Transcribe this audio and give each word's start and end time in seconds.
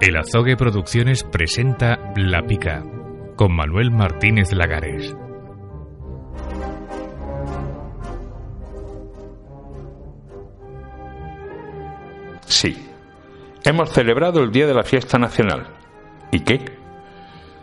El 0.00 0.16
Azogue 0.16 0.56
Producciones 0.56 1.24
presenta 1.24 2.12
La 2.16 2.40
Pica 2.46 2.82
con 3.36 3.54
Manuel 3.54 3.90
Martínez 3.90 4.50
Lagares. 4.50 5.14
Sí, 12.46 12.88
hemos 13.62 13.90
celebrado 13.90 14.42
el 14.42 14.50
Día 14.50 14.66
de 14.66 14.72
la 14.72 14.84
Fiesta 14.84 15.18
Nacional. 15.18 15.66
¿Y 16.32 16.40
qué? 16.40 16.64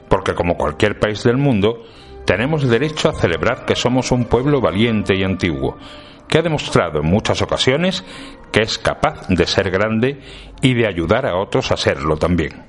Porque 0.08 0.36
como 0.36 0.58
cualquier 0.58 1.00
país 1.00 1.24
del 1.24 1.38
mundo, 1.38 1.82
tenemos 2.26 2.70
derecho 2.70 3.10
a 3.10 3.14
celebrar 3.14 3.66
que 3.66 3.76
somos 3.76 4.12
un 4.12 4.26
pueblo 4.26 4.62
valiente 4.62 5.16
y 5.16 5.24
antiguo, 5.24 5.80
que 6.28 6.38
ha 6.38 6.42
demostrado 6.42 7.00
en 7.00 7.06
muchas 7.06 7.42
ocasiones 7.42 8.04
que 8.52 8.62
es 8.62 8.78
capaz 8.78 9.28
de 9.28 9.46
ser 9.46 9.70
grande 9.72 10.22
y 10.62 10.74
de 10.74 10.88
ayudar 10.88 11.26
a 11.26 11.38
otros 11.38 11.72
a 11.72 11.78
serlo 11.78 12.18
también. 12.18 12.66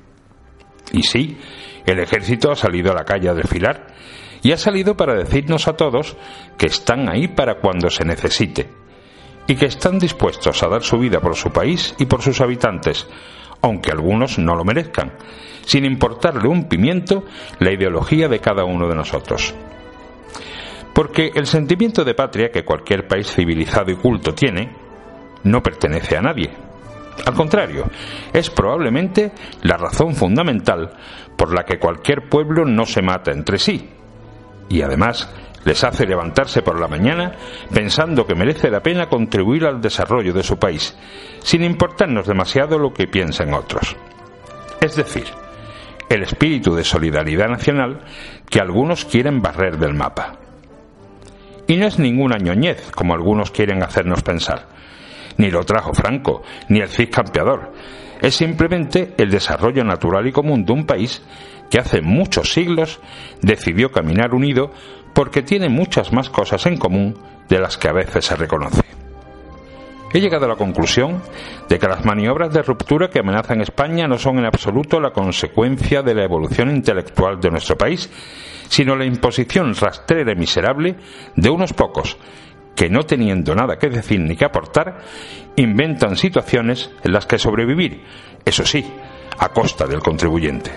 Y 0.91 1.03
sí, 1.03 1.37
el 1.85 1.99
ejército 1.99 2.51
ha 2.51 2.55
salido 2.55 2.91
a 2.91 2.95
la 2.95 3.05
calle 3.05 3.29
a 3.29 3.33
desfilar 3.33 3.87
y 4.41 4.51
ha 4.51 4.57
salido 4.57 4.95
para 4.95 5.15
decirnos 5.15 5.67
a 5.67 5.73
todos 5.73 6.15
que 6.57 6.67
están 6.67 7.09
ahí 7.09 7.27
para 7.27 7.55
cuando 7.55 7.89
se 7.89 8.05
necesite 8.05 8.69
y 9.47 9.55
que 9.55 9.65
están 9.65 9.97
dispuestos 9.97 10.61
a 10.61 10.67
dar 10.67 10.83
su 10.83 10.99
vida 10.99 11.19
por 11.19 11.35
su 11.35 11.49
país 11.51 11.95
y 11.97 12.05
por 12.05 12.21
sus 12.21 12.39
habitantes, 12.39 13.07
aunque 13.61 13.91
algunos 13.91 14.37
no 14.37 14.55
lo 14.55 14.63
merezcan, 14.63 15.13
sin 15.65 15.85
importarle 15.85 16.47
un 16.47 16.69
pimiento 16.69 17.23
la 17.59 17.71
ideología 17.71 18.27
de 18.27 18.39
cada 18.39 18.63
uno 18.63 18.87
de 18.87 18.95
nosotros. 18.95 19.55
Porque 20.99 21.31
el 21.33 21.45
sentimiento 21.45 22.03
de 22.03 22.13
patria 22.13 22.51
que 22.51 22.65
cualquier 22.65 23.07
país 23.07 23.33
civilizado 23.33 23.89
y 23.89 23.95
culto 23.95 24.33
tiene 24.33 24.69
no 25.43 25.63
pertenece 25.63 26.17
a 26.17 26.21
nadie. 26.21 26.49
Al 27.25 27.33
contrario, 27.33 27.85
es 28.33 28.49
probablemente 28.49 29.31
la 29.61 29.77
razón 29.77 30.13
fundamental 30.13 30.91
por 31.37 31.53
la 31.53 31.63
que 31.63 31.79
cualquier 31.79 32.27
pueblo 32.27 32.65
no 32.65 32.85
se 32.85 33.01
mata 33.01 33.31
entre 33.31 33.57
sí. 33.57 33.89
Y 34.67 34.81
además 34.81 35.33
les 35.63 35.81
hace 35.85 36.05
levantarse 36.05 36.63
por 36.63 36.77
la 36.77 36.89
mañana 36.89 37.31
pensando 37.73 38.27
que 38.27 38.35
merece 38.35 38.69
la 38.69 38.83
pena 38.83 39.07
contribuir 39.07 39.63
al 39.67 39.79
desarrollo 39.79 40.33
de 40.33 40.43
su 40.43 40.59
país, 40.59 40.97
sin 41.39 41.63
importarnos 41.63 42.27
demasiado 42.27 42.77
lo 42.77 42.91
que 42.91 43.07
piensen 43.07 43.53
otros. 43.53 43.95
Es 44.81 44.97
decir, 44.97 45.27
el 46.09 46.23
espíritu 46.23 46.75
de 46.75 46.83
solidaridad 46.83 47.47
nacional 47.47 48.01
que 48.49 48.59
algunos 48.59 49.05
quieren 49.05 49.41
barrer 49.41 49.77
del 49.77 49.93
mapa. 49.93 50.48
Y 51.69 51.77
no 51.77 51.85
es 51.85 51.99
ninguna 51.99 52.39
ñoñez, 52.39 52.89
como 52.95 53.13
algunos 53.13 53.51
quieren 53.51 53.83
hacernos 53.83 54.23
pensar. 54.23 54.65
Ni 55.37 55.51
lo 55.51 55.63
trajo 55.63 55.93
Franco, 55.93 56.41
ni 56.67 56.79
el 56.79 56.89
Cid 56.89 57.11
campeador. 57.11 57.71
Es 58.19 58.35
simplemente 58.35 59.13
el 59.19 59.29
desarrollo 59.29 59.83
natural 59.83 60.25
y 60.25 60.31
común 60.31 60.65
de 60.65 60.73
un 60.73 60.87
país 60.87 61.21
que 61.69 61.77
hace 61.77 62.01
muchos 62.01 62.53
siglos 62.53 62.99
decidió 63.43 63.91
caminar 63.91 64.33
unido 64.33 64.71
porque 65.13 65.43
tiene 65.43 65.69
muchas 65.69 66.11
más 66.11 66.31
cosas 66.31 66.65
en 66.65 66.77
común 66.77 67.15
de 67.47 67.59
las 67.59 67.77
que 67.77 67.87
a 67.87 67.93
veces 67.93 68.25
se 68.25 68.35
reconoce. 68.35 68.81
He 70.11 70.19
llegado 70.19 70.45
a 70.45 70.49
la 70.49 70.55
conclusión 70.55 71.21
de 71.69 71.77
que 71.77 71.87
las 71.87 72.03
maniobras 72.03 72.51
de 72.51 72.63
ruptura 72.63 73.11
que 73.11 73.19
amenazan 73.19 73.61
España 73.61 74.07
no 74.07 74.17
son 74.17 74.39
en 74.39 74.45
absoluto 74.45 74.99
la 74.99 75.11
consecuencia 75.11 76.01
de 76.01 76.15
la 76.15 76.23
evolución 76.23 76.71
intelectual 76.71 77.39
de 77.39 77.51
nuestro 77.51 77.77
país, 77.77 78.09
sino 78.69 78.95
la 78.95 79.05
imposición 79.05 79.75
rastrera 79.75 80.31
y 80.31 80.35
miserable 80.35 80.95
de 81.35 81.49
unos 81.49 81.73
pocos 81.73 82.17
que, 82.75 82.89
no 82.89 83.03
teniendo 83.03 83.53
nada 83.55 83.77
que 83.77 83.89
decir 83.89 84.21
ni 84.21 84.37
que 84.37 84.45
aportar, 84.45 84.99
inventan 85.57 86.15
situaciones 86.15 86.89
en 87.03 87.11
las 87.11 87.25
que 87.25 87.37
sobrevivir, 87.37 88.03
eso 88.45 88.65
sí, 88.65 88.85
a 89.37 89.49
costa 89.49 89.85
del 89.85 89.99
contribuyente. 89.99 90.71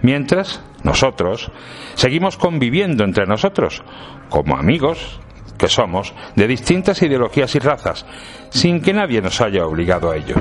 Mientras, 0.00 0.62
nosotros 0.84 1.50
seguimos 1.94 2.36
conviviendo 2.36 3.04
entre 3.04 3.26
nosotros, 3.26 3.82
como 4.30 4.56
amigos, 4.56 5.20
que 5.58 5.68
somos 5.68 6.14
de 6.36 6.46
distintas 6.46 7.02
ideologías 7.02 7.54
y 7.56 7.58
razas, 7.58 8.06
sin 8.50 8.80
que 8.80 8.94
nadie 8.94 9.20
nos 9.20 9.40
haya 9.40 9.66
obligado 9.66 10.10
a 10.10 10.16
ello. 10.16 10.36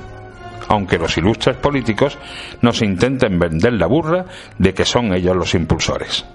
Aunque 0.69 0.97
los 0.97 1.17
ilustres 1.17 1.57
políticos 1.57 2.17
nos 2.61 2.81
intenten 2.81 3.39
vender 3.39 3.73
la 3.73 3.87
burra 3.87 4.25
de 4.57 4.73
que 4.73 4.85
son 4.85 5.13
ellos 5.13 5.35
los 5.35 5.53
impulsores. 5.53 6.25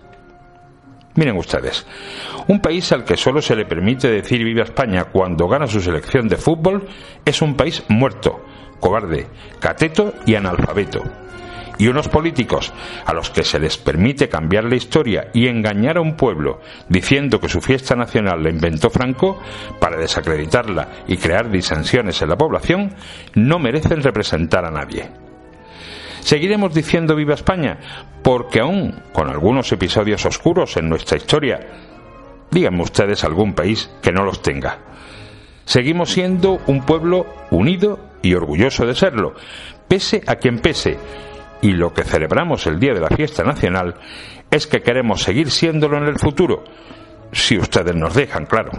Miren 1.14 1.36
ustedes, 1.36 1.86
un 2.48 2.60
país 2.60 2.90
al 2.92 3.04
que 3.04 3.18
solo 3.18 3.42
se 3.42 3.54
le 3.54 3.66
permite 3.66 4.08
decir 4.08 4.42
viva 4.42 4.64
España 4.64 5.04
cuando 5.04 5.46
gana 5.46 5.66
su 5.66 5.80
selección 5.80 6.26
de 6.26 6.36
fútbol 6.36 6.88
es 7.24 7.42
un 7.42 7.54
país 7.54 7.84
muerto, 7.88 8.42
cobarde, 8.80 9.26
cateto 9.60 10.14
y 10.24 10.34
analfabeto 10.34 11.02
y 11.78 11.88
unos 11.88 12.08
políticos 12.08 12.72
a 13.04 13.12
los 13.12 13.30
que 13.30 13.44
se 13.44 13.58
les 13.58 13.76
permite 13.76 14.28
cambiar 14.28 14.64
la 14.64 14.76
historia 14.76 15.28
y 15.32 15.48
engañar 15.48 15.96
a 15.96 16.00
un 16.00 16.16
pueblo 16.16 16.60
diciendo 16.88 17.40
que 17.40 17.48
su 17.48 17.60
fiesta 17.60 17.94
nacional 17.94 18.42
la 18.42 18.50
inventó 18.50 18.90
Franco 18.90 19.40
para 19.80 19.96
desacreditarla 19.96 21.04
y 21.06 21.16
crear 21.16 21.50
disensiones 21.50 22.20
en 22.22 22.28
la 22.28 22.36
población, 22.36 22.94
no 23.34 23.58
merecen 23.58 24.02
representar 24.02 24.64
a 24.64 24.70
nadie. 24.70 25.10
Seguiremos 26.20 26.72
diciendo 26.72 27.16
viva 27.16 27.34
España 27.34 27.78
porque 28.22 28.60
aún 28.60 29.02
con 29.12 29.28
algunos 29.28 29.70
episodios 29.72 30.24
oscuros 30.24 30.76
en 30.76 30.88
nuestra 30.88 31.16
historia, 31.16 31.58
díganme 32.50 32.82
ustedes 32.82 33.24
algún 33.24 33.54
país 33.54 33.90
que 34.00 34.12
no 34.12 34.24
los 34.24 34.40
tenga. 34.40 34.78
Seguimos 35.64 36.12
siendo 36.12 36.60
un 36.66 36.84
pueblo 36.84 37.26
unido 37.50 37.98
y 38.22 38.34
orgulloso 38.34 38.86
de 38.86 38.94
serlo, 38.94 39.34
pese 39.88 40.22
a 40.26 40.36
quien 40.36 40.60
pese, 40.60 40.96
y 41.62 41.72
lo 41.72 41.94
que 41.94 42.04
celebramos 42.04 42.66
el 42.66 42.78
día 42.78 42.92
de 42.92 43.00
la 43.00 43.08
fiesta 43.08 43.42
nacional 43.44 43.94
es 44.50 44.66
que 44.66 44.82
queremos 44.82 45.22
seguir 45.22 45.50
siéndolo 45.50 45.96
en 45.96 46.04
el 46.04 46.18
futuro, 46.18 46.64
si 47.32 47.56
ustedes 47.56 47.94
nos 47.94 48.14
dejan, 48.14 48.44
claro. 48.44 48.72